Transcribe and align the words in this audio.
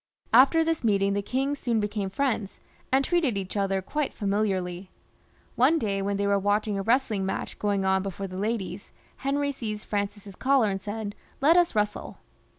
After 0.33 0.63
this 0.63 0.83
meeting 0.83 1.13
the 1.13 1.21
kings 1.21 1.59
soon 1.59 1.79
became 1.79 2.09
friends, 2.09 2.59
and 2.91 3.05
treated 3.05 3.37
each 3.37 3.55
other 3.55 3.83
quite 3.83 4.15
familiarly. 4.15 4.89
One 5.55 5.77
day 5.77 6.01
when 6.01 6.17
they 6.17 6.25
were 6.25 6.39
watching 6.39 6.75
a 6.75 6.81
wrestling 6.81 7.23
match 7.23 7.59
going 7.59 7.85
on 7.85 8.01
before 8.01 8.25
the 8.25 8.35
ladies, 8.39 8.91
Henry 9.17 9.51
seized 9.51 9.85
Francis's 9.85 10.35
collar 10.35 10.71
and 10.71 10.81
said, 10.81 11.13
"Let 11.39 11.55
us 11.55 11.75
wrestle." 11.75 12.17